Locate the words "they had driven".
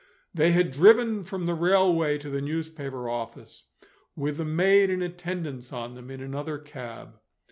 0.33-1.23